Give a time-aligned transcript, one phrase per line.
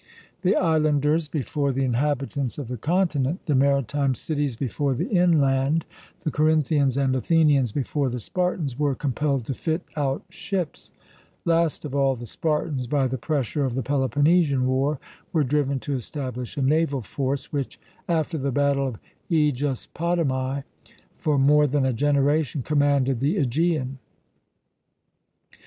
[0.41, 5.85] The islanders before the inhabitants of the continent, the maritime cities before the inland,
[6.21, 10.91] the Corinthians and Athenians before the Spartans, were compelled to fit out ships:
[11.45, 14.97] last of all the Spartans, by the pressure of the Peloponnesian War,
[15.33, 17.79] were driven to establish a naval force, which,
[18.09, 18.97] after the battle of
[19.29, 20.63] Aegospotami,
[21.15, 23.99] for more than a generation commanded the Aegean.